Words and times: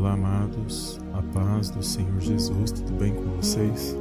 Olá, 0.00 0.14
amados, 0.14 0.98
a 1.12 1.20
paz 1.20 1.68
do 1.68 1.82
Senhor 1.82 2.18
Jesus, 2.20 2.72
tudo 2.72 2.98
bem 2.98 3.12
com 3.12 3.36
vocês? 3.36 3.94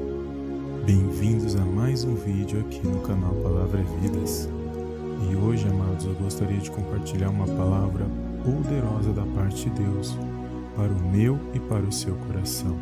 Bem-vindos 0.86 1.58
a 1.58 1.66
mais 1.66 2.06
um 2.06 2.16
vídeo 2.16 2.62
aqui 2.62 2.88
no 2.88 3.02
canal 3.02 3.34
Palavra 3.34 3.82
e 3.82 4.02
Vidas. 4.08 4.48
E 5.30 5.36
hoje, 5.36 5.68
amados, 5.68 6.06
eu 6.06 6.14
gostaria 6.14 6.58
de 6.58 6.72
compartilhar 6.72 7.30
uma 7.30 7.46
palavra 7.46 8.06
poderosa 8.46 9.12
da 9.12 9.26
parte 9.36 9.70
de 9.70 9.84
Deus 9.84 10.18
para 10.74 10.90
o 10.90 11.12
meu 11.12 11.38
e 11.54 11.60
para 11.60 11.84
o 11.84 11.92
seu 11.92 12.16
coração. 12.16 12.78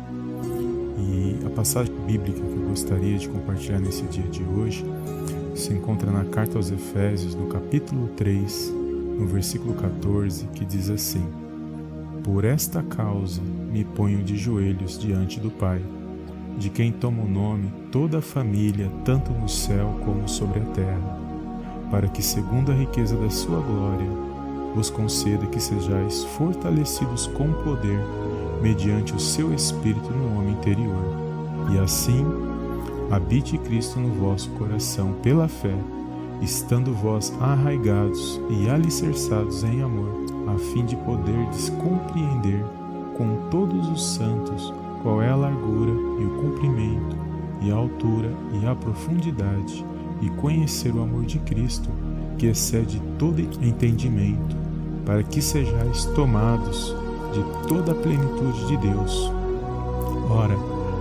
E 0.96 1.44
a 1.44 1.50
passagem 1.50 1.92
bíblica 2.06 2.40
que 2.40 2.56
eu 2.56 2.68
gostaria 2.68 3.18
de 3.18 3.28
compartilhar 3.28 3.80
nesse 3.80 4.04
dia 4.04 4.28
de 4.28 4.44
hoje 4.44 4.84
se 5.56 5.74
encontra 5.74 6.08
na 6.12 6.24
carta 6.24 6.56
aos 6.56 6.70
Efésios, 6.70 7.34
no 7.34 7.48
capítulo 7.48 8.10
3, 8.16 8.72
no 9.18 9.26
versículo 9.26 9.74
14, 9.74 10.46
que 10.54 10.64
diz 10.64 10.88
assim: 10.88 11.47
por 12.30 12.44
esta 12.44 12.82
causa 12.82 13.40
me 13.40 13.84
ponho 13.84 14.22
de 14.22 14.36
joelhos 14.36 14.98
diante 14.98 15.40
do 15.40 15.50
Pai, 15.50 15.80
de 16.58 16.68
quem 16.68 16.92
toma 16.92 17.22
o 17.22 17.26
nome 17.28 17.72
toda 17.90 18.18
a 18.18 18.22
família, 18.22 18.92
tanto 19.02 19.32
no 19.32 19.48
céu 19.48 19.98
como 20.04 20.28
sobre 20.28 20.60
a 20.60 20.64
terra, 20.66 21.18
para 21.90 22.06
que, 22.06 22.22
segundo 22.22 22.70
a 22.70 22.74
riqueza 22.74 23.16
da 23.16 23.30
sua 23.30 23.58
glória, 23.62 24.10
vos 24.74 24.90
conceda 24.90 25.46
que 25.46 25.58
sejais 25.58 26.22
fortalecidos 26.36 27.26
com 27.28 27.50
poder, 27.64 27.98
mediante 28.60 29.14
o 29.14 29.18
seu 29.18 29.54
Espírito 29.54 30.10
no 30.10 30.38
homem 30.38 30.52
interior, 30.52 31.02
e 31.72 31.78
assim 31.78 32.26
habite 33.10 33.56
Cristo 33.56 33.98
no 33.98 34.12
vosso 34.12 34.50
coração 34.50 35.14
pela 35.22 35.48
fé, 35.48 35.74
estando 36.42 36.92
vós 36.92 37.32
arraigados 37.40 38.38
e 38.50 38.68
alicerçados 38.68 39.64
em 39.64 39.80
amor 39.80 40.37
a 40.54 40.58
fim 40.58 40.84
de 40.84 40.96
poderdes 40.96 41.68
compreender 41.70 42.64
com 43.16 43.48
todos 43.50 43.88
os 43.88 44.14
santos 44.14 44.72
qual 45.02 45.22
é 45.22 45.28
a 45.28 45.36
largura 45.36 45.90
e 45.90 46.24
o 46.24 46.30
comprimento, 46.40 47.16
e 47.60 47.70
a 47.70 47.74
altura 47.74 48.32
e 48.60 48.66
a 48.66 48.74
profundidade, 48.74 49.84
e 50.20 50.30
conhecer 50.30 50.94
o 50.94 51.02
amor 51.02 51.24
de 51.24 51.38
Cristo, 51.40 51.88
que 52.36 52.46
excede 52.46 53.00
todo 53.18 53.40
entendimento, 53.40 54.56
para 55.04 55.22
que 55.22 55.40
sejais 55.40 56.04
tomados 56.06 56.94
de 57.32 57.42
toda 57.68 57.92
a 57.92 57.94
plenitude 57.94 58.66
de 58.66 58.76
Deus. 58.76 59.32
Ora, 60.30 60.56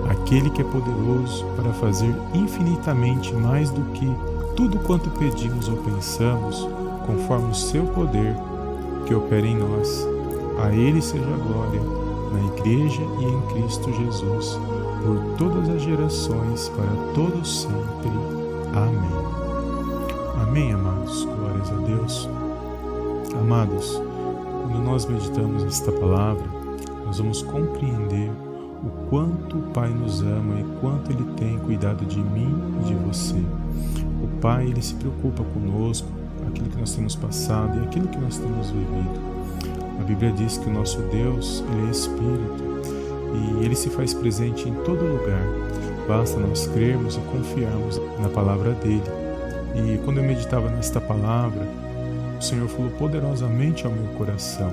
aquele 0.09 0.50
que 0.50 0.61
é 0.61 0.66
poderoso 0.66 1.45
para 1.56 1.73
fazer 1.73 2.14
infinitamente 2.34 3.34
mais 3.34 3.70
do 3.70 3.82
que 3.92 4.08
tudo 4.56 4.80
quanto 4.80 5.09
pedimos 5.11 5.67
ou 5.67 5.78
pensamos, 5.78 6.67
conforme 7.06 7.52
o 7.52 7.56
seu 7.56 7.86
poder 7.86 8.36
que 9.08 9.16
opera 9.16 9.48
em 9.48 9.56
nós. 9.56 10.06
A 10.62 10.72
Ele 10.72 11.02
seja 11.02 11.26
glória, 11.26 11.82
na 12.34 12.58
Igreja 12.58 13.02
e 13.20 13.24
em 13.24 13.42
Cristo 13.54 13.92
Jesus, 13.94 14.60
por 15.02 15.38
todas 15.38 15.70
as 15.70 15.82
gerações, 15.82 16.70
para 16.70 17.14
todos 17.14 17.62
sempre. 17.62 18.12
Amém. 18.74 19.28
Amém, 20.42 20.74
amados. 20.74 21.24
Glórias 21.24 21.72
a 21.72 21.76
Deus. 21.76 22.30
Amados, 23.40 24.02
quando 24.64 24.84
nós 24.84 25.06
meditamos 25.06 25.64
esta 25.64 25.92
palavra, 25.92 26.46
nós 27.06 27.20
vamos 27.20 27.42
compreender 27.44 28.30
o 28.84 29.10
quanto 29.10 29.58
o 29.58 29.62
Pai 29.74 29.90
nos 29.90 30.22
ama 30.22 30.60
e 30.60 30.66
quanto 30.82 31.12
Ele 31.12 31.24
tem 31.38 31.58
cuidado 31.60 32.06
de 32.06 32.20
mim 32.20 32.54
e 32.82 32.88
de 32.88 32.96
você. 32.96 33.42
O 34.22 34.40
Pai, 34.42 34.66
Ele 34.66 34.82
se 34.82 34.96
preocupa 34.96 35.44
conosco, 35.54 36.08
aquilo 36.48 36.70
que 36.70 36.78
nós 36.78 36.94
temos 36.94 37.16
passado 37.16 37.80
e 37.80 37.84
aquilo 37.84 38.08
que 38.08 38.17
nós 38.17 38.38
temos 38.38 38.70
vivido. 38.70 39.38
A 40.00 40.03
Bíblia 40.03 40.31
diz 40.31 40.58
que 40.58 40.70
o 40.70 40.73
nosso 40.73 41.02
Deus, 41.04 41.64
ele 41.72 41.88
é 41.88 41.92
espírito 41.92 42.67
e 43.34 43.66
ele 43.66 43.76
se 43.76 43.89
faz 43.89 44.14
presente 44.14 44.70
em 44.70 44.73
todo 44.84 45.04
lugar. 45.04 45.44
Basta 46.08 46.39
nós 46.39 46.67
crermos 46.67 47.16
e 47.16 47.20
confiarmos 47.20 48.00
na 48.20 48.30
palavra 48.30 48.72
dele. 48.73 49.04
E 49.76 49.98
quando 50.05 50.17
eu 50.17 50.23
meditava 50.23 50.70
nesta 50.70 51.02
palavra, 51.02 51.67
o 52.39 52.42
Senhor 52.42 52.67
falou 52.70 52.92
poderosamente 52.92 53.86
ao 53.86 53.92
meu 53.92 54.08
coração. 54.14 54.72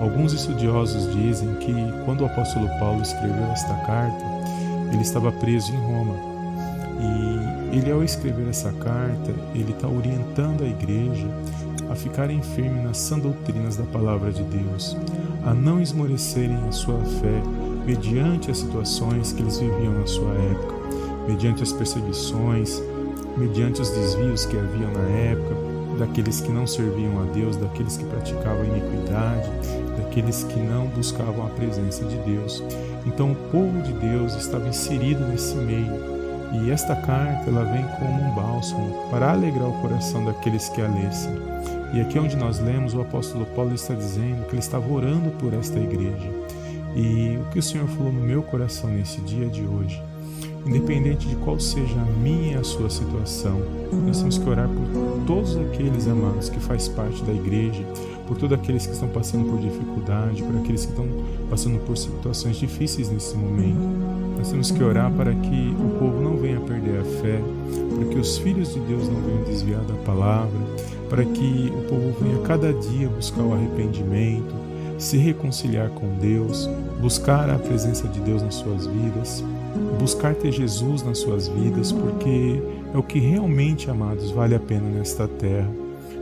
Alguns 0.00 0.32
estudiosos 0.32 1.12
dizem 1.14 1.54
que 1.56 1.74
quando 2.04 2.22
o 2.22 2.26
apóstolo 2.26 2.68
Paulo 2.78 3.02
escreveu 3.02 3.44
esta 3.52 3.74
carta, 3.86 4.24
ele 4.92 5.02
estava 5.02 5.30
preso 5.32 5.72
em 5.72 5.76
Roma. 5.76 6.14
E 7.00 7.59
ele, 7.72 7.90
ao 7.90 8.02
escrever 8.02 8.48
essa 8.48 8.72
carta, 8.72 9.32
ele 9.54 9.72
está 9.72 9.88
orientando 9.88 10.64
a 10.64 10.66
igreja 10.66 11.28
a 11.90 11.94
ficarem 11.94 12.40
firmes 12.42 12.84
nas 12.84 12.98
sã 12.98 13.18
doutrinas 13.18 13.76
da 13.76 13.84
palavra 13.84 14.32
de 14.32 14.42
Deus, 14.44 14.96
a 15.44 15.52
não 15.52 15.80
esmorecerem 15.80 16.56
a 16.68 16.72
sua 16.72 16.98
fé 17.04 17.42
mediante 17.84 18.50
as 18.50 18.58
situações 18.58 19.32
que 19.32 19.42
eles 19.42 19.58
viviam 19.58 19.92
na 19.94 20.06
sua 20.06 20.32
época, 20.34 20.74
mediante 21.26 21.62
as 21.62 21.72
perseguições, 21.72 22.80
mediante 23.36 23.80
os 23.80 23.90
desvios 23.90 24.44
que 24.44 24.56
haviam 24.56 24.92
na 24.92 25.08
época, 25.08 25.56
daqueles 25.98 26.40
que 26.40 26.50
não 26.50 26.66
serviam 26.66 27.20
a 27.20 27.24
Deus, 27.32 27.56
daqueles 27.56 27.96
que 27.96 28.04
praticavam 28.04 28.64
iniquidade, 28.64 29.48
daqueles 29.96 30.44
que 30.44 30.58
não 30.60 30.86
buscavam 30.86 31.46
a 31.46 31.50
presença 31.50 32.04
de 32.04 32.16
Deus. 32.18 32.62
Então 33.04 33.32
o 33.32 33.36
povo 33.50 33.82
de 33.82 33.92
Deus 33.92 34.34
estava 34.34 34.68
inserido 34.68 35.26
nesse 35.26 35.54
meio 35.56 36.09
e 36.52 36.70
esta 36.70 36.96
carta 36.96 37.48
ela 37.48 37.64
vem 37.64 37.84
como 37.98 38.10
um 38.10 38.34
bálsamo 38.34 39.10
para 39.10 39.32
alegrar 39.32 39.68
o 39.68 39.80
coração 39.80 40.24
daqueles 40.24 40.68
que 40.68 40.82
a 40.82 40.88
lessem. 40.88 41.32
E 41.92 42.00
aqui 42.00 42.18
onde 42.18 42.36
nós 42.36 42.58
lemos, 42.60 42.94
o 42.94 43.00
apóstolo 43.00 43.46
Paulo 43.46 43.74
está 43.74 43.94
dizendo 43.94 44.46
que 44.46 44.52
ele 44.52 44.60
estava 44.60 44.92
orando 44.92 45.30
por 45.38 45.52
esta 45.54 45.78
igreja. 45.78 46.28
E 46.94 47.38
o 47.40 47.50
que 47.50 47.58
o 47.58 47.62
Senhor 47.62 47.88
falou 47.88 48.12
no 48.12 48.20
meu 48.20 48.42
coração 48.42 48.90
nesse 48.90 49.20
dia 49.20 49.48
de 49.48 49.62
hoje 49.62 50.02
independente 50.66 51.26
de 51.26 51.36
qual 51.36 51.58
seja 51.58 51.98
a 52.00 52.04
minha 52.20 52.52
e 52.52 52.56
a 52.56 52.64
sua 52.64 52.90
situação. 52.90 53.60
Nós 54.06 54.18
temos 54.18 54.38
que 54.38 54.48
orar 54.48 54.68
por 54.68 55.24
todos 55.26 55.56
aqueles 55.56 56.06
amados 56.06 56.48
que 56.48 56.60
faz 56.60 56.88
parte 56.88 57.22
da 57.24 57.32
igreja, 57.32 57.82
por 58.26 58.36
todos 58.36 58.58
aqueles 58.58 58.86
que 58.86 58.92
estão 58.92 59.08
passando 59.08 59.50
por 59.50 59.58
dificuldade, 59.58 60.42
por 60.42 60.56
aqueles 60.56 60.84
que 60.84 60.92
estão 60.92 61.06
passando 61.48 61.78
por 61.84 61.96
situações 61.96 62.56
difíceis 62.56 63.10
nesse 63.10 63.36
momento. 63.36 63.80
Nós 64.36 64.50
temos 64.50 64.70
que 64.70 64.82
orar 64.82 65.10
para 65.12 65.34
que 65.34 65.74
o 65.78 65.89
os 68.20 68.38
filhos 68.38 68.74
de 68.74 68.80
Deus 68.80 69.08
não 69.08 69.20
venham 69.22 69.42
desviar 69.44 69.82
da 69.82 69.94
palavra, 70.04 70.58
para 71.08 71.24
que 71.24 71.72
o 71.74 71.88
povo 71.88 72.14
venha 72.20 72.38
cada 72.42 72.72
dia 72.72 73.08
buscar 73.08 73.42
o 73.42 73.54
arrependimento, 73.54 74.54
se 74.98 75.16
reconciliar 75.16 75.88
com 75.90 76.06
Deus, 76.20 76.68
buscar 77.00 77.48
a 77.48 77.58
presença 77.58 78.06
de 78.06 78.20
Deus 78.20 78.42
nas 78.42 78.56
suas 78.56 78.86
vidas, 78.86 79.42
buscar 79.98 80.34
ter 80.34 80.52
Jesus 80.52 81.02
nas 81.02 81.18
suas 81.18 81.48
vidas, 81.48 81.90
porque 81.90 82.62
é 82.92 82.98
o 82.98 83.02
que 83.02 83.18
realmente, 83.18 83.90
amados, 83.90 84.30
vale 84.30 84.54
a 84.54 84.60
pena 84.60 84.88
nesta 84.88 85.26
terra. 85.26 85.70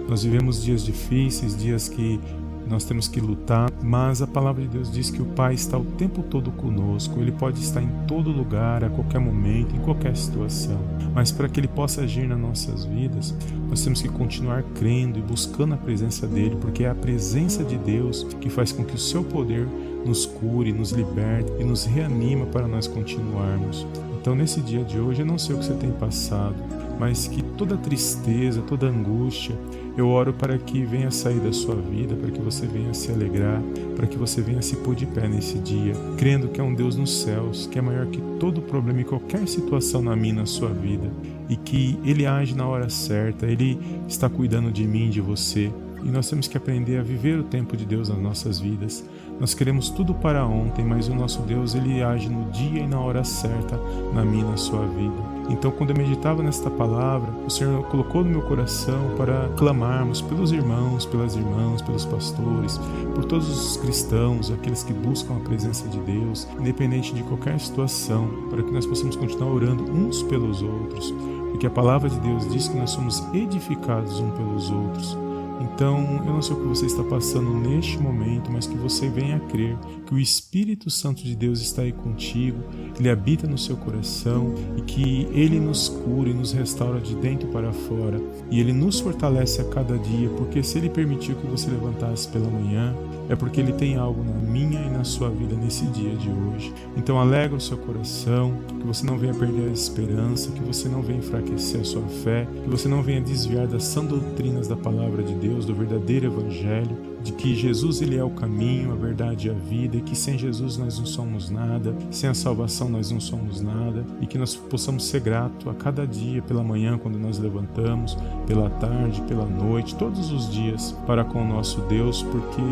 Nós 0.08 0.22
vivemos 0.22 0.62
dias 0.62 0.84
difíceis, 0.84 1.56
dias 1.56 1.88
que 1.88 2.20
nós 2.68 2.84
temos 2.84 3.08
que 3.08 3.20
lutar, 3.20 3.70
mas 3.82 4.20
a 4.20 4.26
palavra 4.26 4.62
de 4.62 4.68
Deus 4.68 4.90
diz 4.90 5.10
que 5.10 5.22
o 5.22 5.24
Pai 5.24 5.54
está 5.54 5.78
o 5.78 5.84
tempo 5.84 6.22
todo 6.22 6.50
conosco, 6.50 7.18
ele 7.20 7.32
pode 7.32 7.60
estar 7.60 7.82
em 7.82 7.90
todo 8.06 8.30
lugar, 8.30 8.84
a 8.84 8.90
qualquer 8.90 9.18
momento, 9.18 9.74
em 9.74 9.78
qualquer 9.80 10.16
situação. 10.16 10.78
Mas 11.14 11.32
para 11.32 11.48
que 11.48 11.58
ele 11.58 11.68
possa 11.68 12.02
agir 12.02 12.26
nas 12.28 12.38
nossas 12.38 12.84
vidas, 12.84 13.34
nós 13.68 13.82
temos 13.82 14.02
que 14.02 14.08
continuar 14.08 14.62
crendo 14.74 15.18
e 15.18 15.22
buscando 15.22 15.74
a 15.74 15.78
presença 15.78 16.26
dele, 16.26 16.56
porque 16.60 16.84
é 16.84 16.90
a 16.90 16.94
presença 16.94 17.64
de 17.64 17.76
Deus 17.78 18.24
que 18.40 18.50
faz 18.50 18.70
com 18.70 18.84
que 18.84 18.94
o 18.94 18.98
seu 18.98 19.24
poder 19.24 19.66
nos 20.04 20.26
cure, 20.26 20.72
nos 20.72 20.92
liberte 20.92 21.50
e 21.58 21.64
nos 21.64 21.84
reanima 21.84 22.46
para 22.46 22.68
nós 22.68 22.86
continuarmos. 22.86 23.86
Então, 24.20 24.34
nesse 24.34 24.60
dia 24.60 24.84
de 24.84 24.98
hoje, 24.98 25.22
eu 25.22 25.26
não 25.26 25.38
sei 25.38 25.54
o 25.54 25.58
que 25.58 25.64
você 25.64 25.74
tem 25.74 25.90
passado, 25.92 26.54
mas 26.98 27.28
que 27.28 27.42
toda 27.42 27.76
tristeza, 27.76 28.62
toda 28.62 28.86
angústia, 28.86 29.56
eu 29.96 30.08
oro 30.08 30.32
para 30.32 30.56
que 30.58 30.84
venha 30.84 31.10
sair 31.10 31.40
da 31.40 31.52
sua 31.52 31.74
vida, 31.74 32.14
para 32.14 32.30
que 32.30 32.40
você 32.40 32.66
venha 32.66 32.94
se 32.94 33.10
alegrar, 33.10 33.60
para 33.96 34.06
que 34.06 34.16
você 34.16 34.40
venha 34.40 34.62
se 34.62 34.76
pôr 34.76 34.94
de 34.94 35.06
pé 35.06 35.26
nesse 35.26 35.58
dia, 35.58 35.92
crendo 36.16 36.48
que 36.48 36.60
é 36.60 36.64
um 36.64 36.72
Deus 36.74 36.96
nos 36.96 37.22
céus, 37.22 37.66
que 37.66 37.78
é 37.78 37.82
maior 37.82 38.06
que 38.06 38.20
todo 38.38 38.62
problema 38.62 39.00
e 39.00 39.04
qualquer 39.04 39.46
situação 39.48 40.00
na 40.00 40.14
minha, 40.14 40.34
na 40.34 40.46
sua 40.46 40.68
vida, 40.68 41.10
e 41.48 41.56
que 41.56 41.98
Ele 42.04 42.26
age 42.26 42.54
na 42.54 42.66
hora 42.66 42.88
certa, 42.88 43.46
Ele 43.46 43.78
está 44.06 44.28
cuidando 44.28 44.70
de 44.70 44.86
mim, 44.86 45.10
de 45.10 45.20
você, 45.20 45.70
e 46.02 46.10
nós 46.10 46.28
temos 46.28 46.48
que 46.48 46.56
aprender 46.56 46.98
a 46.98 47.02
viver 47.02 47.38
o 47.38 47.44
tempo 47.44 47.76
de 47.76 47.84
Deus 47.84 48.08
nas 48.08 48.18
nossas 48.18 48.58
vidas. 48.58 49.04
Nós 49.40 49.54
queremos 49.54 49.88
tudo 49.88 50.14
para 50.14 50.44
ontem, 50.44 50.84
mas 50.84 51.08
o 51.08 51.14
nosso 51.14 51.42
Deus 51.42 51.74
ele 51.74 52.02
age 52.02 52.28
no 52.28 52.50
dia 52.50 52.80
e 52.80 52.86
na 52.86 52.98
hora 52.98 53.22
certa 53.22 53.78
na 54.12 54.24
minha 54.24 54.44
e 54.44 54.48
na 54.48 54.56
sua 54.56 54.84
vida. 54.86 55.38
Então, 55.48 55.70
quando 55.70 55.90
eu 55.90 55.96
meditava 55.96 56.42
nesta 56.42 56.68
palavra, 56.68 57.30
o 57.46 57.50
Senhor 57.50 57.82
colocou 57.84 58.22
no 58.22 58.30
meu 58.30 58.42
coração 58.42 59.14
para 59.16 59.48
clamarmos 59.56 60.20
pelos 60.20 60.52
irmãos, 60.52 61.06
pelas 61.06 61.36
irmãs, 61.36 61.80
pelos 61.80 62.04
pastores, 62.04 62.78
por 63.14 63.24
todos 63.24 63.48
os 63.48 63.76
cristãos, 63.78 64.50
aqueles 64.50 64.82
que 64.82 64.92
buscam 64.92 65.36
a 65.36 65.40
presença 65.40 65.88
de 65.88 65.98
Deus, 66.00 66.46
independente 66.58 67.14
de 67.14 67.22
qualquer 67.22 67.58
situação, 67.58 68.28
para 68.50 68.62
que 68.62 68.70
nós 68.70 68.86
possamos 68.86 69.16
continuar 69.16 69.52
orando 69.52 69.84
uns 69.84 70.22
pelos 70.24 70.60
outros, 70.60 71.14
porque 71.50 71.66
a 71.66 71.70
palavra 71.70 72.10
de 72.10 72.20
Deus 72.20 72.48
diz 72.52 72.68
que 72.68 72.76
nós 72.76 72.90
somos 72.90 73.22
edificados 73.32 74.20
uns 74.20 74.34
pelos 74.36 74.70
outros. 74.70 75.27
Então, 75.60 76.22
eu 76.26 76.32
não 76.32 76.42
sei 76.42 76.56
o 76.56 76.60
que 76.60 76.66
você 76.66 76.86
está 76.86 77.02
passando 77.02 77.52
neste 77.52 77.98
momento, 77.98 78.50
mas 78.50 78.66
que 78.66 78.76
você 78.76 79.08
venha 79.08 79.36
a 79.36 79.40
crer 79.40 79.76
que 80.06 80.14
o 80.14 80.18
Espírito 80.18 80.90
Santo 80.90 81.22
de 81.22 81.34
Deus 81.36 81.60
está 81.60 81.82
aí 81.82 81.92
contigo, 81.92 82.58
ele 82.98 83.10
habita 83.10 83.46
no 83.46 83.58
seu 83.58 83.76
coração 83.76 84.54
e 84.76 84.82
que 84.82 85.28
ele 85.32 85.60
nos 85.60 85.88
cura 85.88 86.30
e 86.30 86.34
nos 86.34 86.52
restaura 86.52 87.00
de 87.00 87.14
dentro 87.16 87.48
para 87.48 87.72
fora 87.72 88.20
e 88.50 88.60
ele 88.60 88.72
nos 88.72 89.00
fortalece 89.00 89.60
a 89.60 89.64
cada 89.64 89.98
dia, 89.98 90.28
porque 90.30 90.62
se 90.62 90.78
ele 90.78 90.88
permitiu 90.88 91.36
que 91.36 91.46
você 91.46 91.70
levantasse 91.70 92.28
pela 92.28 92.48
manhã, 92.48 92.94
é 93.28 93.36
porque 93.36 93.60
ele 93.60 93.72
tem 93.72 93.96
algo 93.96 94.24
na 94.24 94.32
minha 94.50 94.80
e 94.80 94.90
na 94.90 95.04
sua 95.04 95.28
vida 95.28 95.54
nesse 95.54 95.84
dia 95.86 96.14
de 96.16 96.30
hoje. 96.30 96.72
Então, 96.96 97.20
alegra 97.20 97.56
o 97.56 97.60
seu 97.60 97.76
coração, 97.76 98.54
que 98.80 98.86
você 98.86 99.04
não 99.04 99.18
venha 99.18 99.34
perder 99.34 99.68
a 99.68 99.72
esperança, 99.72 100.50
que 100.50 100.62
você 100.62 100.88
não 100.88 101.02
venha 101.02 101.18
enfraquecer 101.18 101.82
a 101.82 101.84
sua 101.84 102.02
fé, 102.24 102.48
que 102.64 102.70
você 102.70 102.88
não 102.88 103.02
venha 103.02 103.20
desviar 103.20 103.66
das 103.66 103.84
sã 103.84 104.04
doutrinas 104.04 104.66
da 104.66 104.76
palavra 104.76 105.22
de 105.22 105.34
Deus, 105.34 105.47
do 105.48 105.74
verdadeiro 105.74 106.26
evangelho, 106.26 106.96
de 107.22 107.32
que 107.32 107.54
Jesus 107.54 108.00
ele 108.00 108.16
é 108.16 108.24
o 108.24 108.30
caminho, 108.30 108.92
a 108.92 108.94
verdade 108.94 109.48
e 109.48 109.50
a 109.50 109.54
vida, 109.54 109.96
e 109.96 110.00
que 110.00 110.16
sem 110.16 110.38
Jesus 110.38 110.76
nós 110.76 110.98
não 110.98 111.06
somos 111.06 111.50
nada, 111.50 111.94
sem 112.10 112.28
a 112.28 112.34
salvação 112.34 112.88
nós 112.88 113.10
não 113.10 113.20
somos 113.20 113.60
nada, 113.60 114.04
e 114.20 114.26
que 114.26 114.38
nós 114.38 114.54
possamos 114.54 115.04
ser 115.06 115.20
grato 115.20 115.68
a 115.68 115.74
cada 115.74 116.06
dia, 116.06 116.42
pela 116.42 116.62
manhã 116.62 116.96
quando 116.98 117.18
nós 117.18 117.38
levantamos, 117.38 118.16
pela 118.46 118.70
tarde, 118.70 119.22
pela 119.22 119.46
noite, 119.46 119.94
todos 119.96 120.30
os 120.30 120.50
dias 120.50 120.92
para 121.06 121.24
com 121.24 121.42
o 121.42 121.48
nosso 121.48 121.80
Deus, 121.82 122.22
porque 122.22 122.62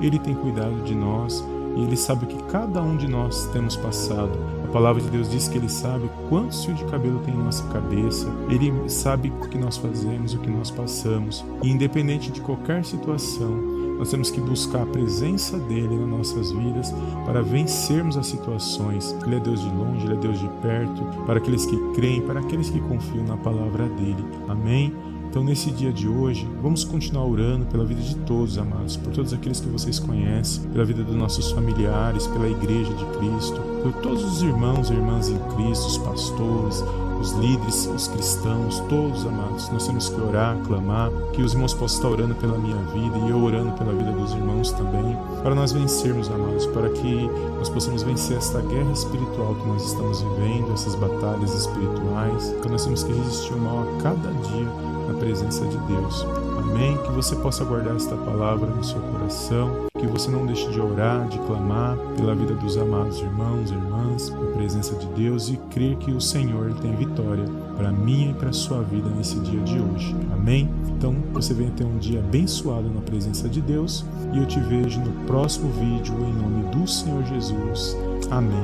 ele 0.00 0.18
tem 0.18 0.34
cuidado 0.34 0.84
de 0.84 0.94
nós 0.94 1.44
e 1.76 1.82
Ele 1.82 1.96
sabe 1.96 2.24
o 2.24 2.28
que 2.28 2.42
cada 2.44 2.80
um 2.80 2.96
de 2.96 3.06
nós 3.06 3.46
temos 3.52 3.76
passado. 3.76 4.32
Palavra 4.76 5.00
de 5.00 5.08
Deus 5.08 5.30
diz 5.30 5.48
que 5.48 5.56
Ele 5.56 5.70
sabe 5.70 6.10
quantos 6.28 6.62
fios 6.62 6.76
de 6.76 6.84
cabelo 6.84 7.18
tem 7.20 7.32
em 7.32 7.38
nossa 7.38 7.66
cabeça, 7.68 8.30
Ele 8.50 8.70
sabe 8.90 9.32
o 9.40 9.48
que 9.48 9.56
nós 9.56 9.78
fazemos, 9.78 10.34
o 10.34 10.38
que 10.38 10.50
nós 10.50 10.70
passamos. 10.70 11.42
E 11.62 11.70
independente 11.70 12.30
de 12.30 12.42
qualquer 12.42 12.84
situação, 12.84 13.50
nós 13.96 14.10
temos 14.10 14.30
que 14.30 14.38
buscar 14.38 14.82
a 14.82 14.86
presença 14.86 15.58
dele 15.60 15.96
nas 15.96 16.08
nossas 16.10 16.52
vidas 16.52 16.92
para 17.24 17.42
vencermos 17.42 18.18
as 18.18 18.26
situações. 18.26 19.16
Ele 19.24 19.36
é 19.36 19.40
Deus 19.40 19.62
de 19.62 19.70
longe, 19.70 20.04
ele 20.04 20.14
é 20.14 20.18
Deus 20.18 20.38
de 20.38 20.48
perto, 20.60 21.02
para 21.24 21.38
aqueles 21.38 21.64
que 21.64 21.78
creem, 21.94 22.20
para 22.20 22.40
aqueles 22.40 22.68
que 22.68 22.80
confiam 22.80 23.24
na 23.24 23.38
palavra 23.38 23.88
dele. 23.88 24.26
Amém? 24.46 24.94
Então, 25.36 25.44
nesse 25.44 25.70
dia 25.70 25.92
de 25.92 26.08
hoje, 26.08 26.48
vamos 26.62 26.82
continuar 26.82 27.26
orando 27.26 27.66
pela 27.66 27.84
vida 27.84 28.00
de 28.00 28.14
todos, 28.20 28.56
amados, 28.56 28.96
por 28.96 29.12
todos 29.12 29.34
aqueles 29.34 29.60
que 29.60 29.68
vocês 29.68 29.98
conhecem, 29.98 30.62
pela 30.70 30.82
vida 30.82 31.04
dos 31.04 31.14
nossos 31.14 31.50
familiares, 31.50 32.26
pela 32.26 32.48
Igreja 32.48 32.90
de 32.94 33.04
Cristo, 33.18 33.60
por 33.82 33.92
todos 34.00 34.24
os 34.24 34.40
irmãos 34.40 34.88
e 34.88 34.94
irmãs 34.94 35.28
em 35.28 35.36
Cristo, 35.54 35.88
os 35.88 35.98
pastores, 35.98 36.82
os 37.20 37.32
líderes, 37.32 37.86
os 37.86 38.08
cristãos, 38.08 38.80
todos 38.88 39.26
amados. 39.26 39.68
Nós 39.68 39.86
temos 39.86 40.08
que 40.08 40.18
orar, 40.18 40.56
clamar, 40.66 41.10
que 41.34 41.42
os 41.42 41.52
irmãos 41.52 41.74
possam 41.74 41.98
estar 41.98 42.08
orando 42.08 42.34
pela 42.36 42.56
minha 42.56 42.78
vida 42.94 43.18
e 43.18 43.28
eu 43.28 43.36
orando 43.36 43.72
pela 43.72 43.92
vida 43.92 44.12
dos 44.12 44.32
irmãos 44.32 44.72
também, 44.72 45.18
para 45.42 45.54
nós 45.54 45.70
vencermos, 45.70 46.30
amados, 46.30 46.64
para 46.64 46.88
que 46.88 47.28
nós 47.58 47.68
possamos 47.68 48.02
vencer 48.02 48.38
esta 48.38 48.62
guerra 48.62 48.90
espiritual 48.90 49.54
que 49.54 49.68
nós 49.68 49.84
estamos 49.84 50.22
vivendo, 50.22 50.72
essas 50.72 50.94
batalhas 50.94 51.52
espirituais, 51.52 52.54
que 52.62 52.68
nós 52.70 52.86
temos 52.86 53.04
que 53.04 53.12
resistir 53.12 53.52
o 53.52 53.58
mal 53.58 53.82
a 53.82 54.02
cada 54.02 54.32
dia 54.32 54.85
presença 55.18 55.64
de 55.66 55.76
Deus. 55.78 56.26
Amém? 56.58 56.96
Que 56.98 57.12
você 57.12 57.34
possa 57.36 57.64
guardar 57.64 57.96
esta 57.96 58.16
palavra 58.16 58.68
no 58.68 58.84
seu 58.84 59.00
coração, 59.00 59.86
que 59.98 60.06
você 60.06 60.30
não 60.30 60.46
deixe 60.46 60.70
de 60.70 60.80
orar, 60.80 61.26
de 61.28 61.38
clamar 61.40 61.96
pela 62.16 62.34
vida 62.34 62.54
dos 62.54 62.76
amados 62.76 63.18
irmãos 63.20 63.70
e 63.70 63.74
irmãs, 63.74 64.30
na 64.30 64.56
presença 64.56 64.94
de 64.96 65.06
Deus 65.08 65.48
e 65.48 65.56
crer 65.70 65.96
que 65.96 66.10
o 66.10 66.20
Senhor 66.20 66.72
tem 66.74 66.94
vitória 66.94 67.44
para 67.76 67.90
mim 67.90 68.30
e 68.30 68.34
para 68.34 68.50
a 68.50 68.52
sua 68.52 68.82
vida 68.82 69.08
nesse 69.10 69.38
dia 69.40 69.60
de 69.60 69.78
hoje. 69.78 70.16
Amém? 70.32 70.68
Então, 70.88 71.14
você 71.32 71.52
venha 71.52 71.70
ter 71.70 71.84
um 71.84 71.98
dia 71.98 72.20
abençoado 72.20 72.88
na 72.88 73.00
presença 73.00 73.48
de 73.48 73.60
Deus 73.60 74.04
e 74.32 74.38
eu 74.38 74.46
te 74.46 74.60
vejo 74.60 75.00
no 75.00 75.12
próximo 75.26 75.70
vídeo 75.72 76.14
em 76.14 76.32
nome 76.32 76.64
do 76.74 76.86
Senhor 76.86 77.22
Jesus. 77.24 77.96
Amém. 78.30 78.56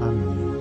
Amém. 0.00 0.57